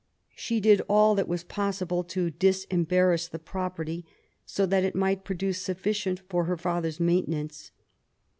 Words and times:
She 0.35 0.59
did 0.59 0.81
all 0.89 1.13
that 1.13 1.27
was 1.27 1.43
possible 1.43 2.03
to 2.05 2.31
disembarrass 2.31 3.27
the 3.27 3.37
property^ 3.37 4.03
so 4.47 4.65
that 4.65 4.83
it 4.83 4.95
might 4.95 5.23
produce 5.23 5.61
sufficient 5.61 6.21
for 6.27 6.45
her 6.45 6.57
father's 6.57 6.99
maintenance. 6.99 7.69